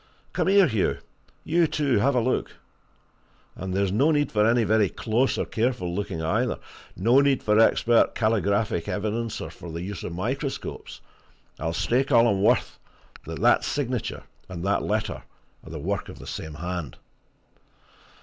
[0.33, 0.97] Come here, Hugh!
[1.43, 2.53] you, too, have a look.
[3.55, 6.57] And there's no need for any very close or careful looking, either!
[6.97, 11.01] no need for expert calligraphic evidence, or for the use of microscopes.
[11.59, 12.79] I'll stake all I'm worth
[13.27, 15.21] that that signature and that letter
[15.63, 16.97] are the work of the same hand!"